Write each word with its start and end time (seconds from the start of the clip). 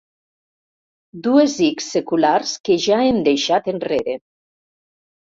Dues 1.25 1.57
ics 1.65 1.89
seculars 1.95 2.53
que 2.69 2.77
ja 2.85 2.97
em 3.09 3.19
deixat 3.27 3.69
enrere. 3.75 4.17